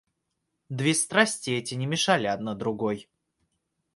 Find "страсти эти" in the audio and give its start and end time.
0.95-1.75